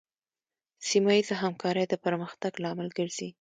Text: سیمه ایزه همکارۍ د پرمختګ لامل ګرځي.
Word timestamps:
سیمه 0.89 1.11
ایزه 1.15 1.35
همکارۍ 1.43 1.85
د 1.89 1.93
پرمختګ 2.05 2.51
لامل 2.63 2.89
ګرځي. 2.97 3.29